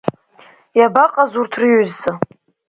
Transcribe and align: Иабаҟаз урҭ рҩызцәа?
Иабаҟаз 0.79 1.31
урҭ 1.39 1.53
рҩызцәа? 1.61 2.11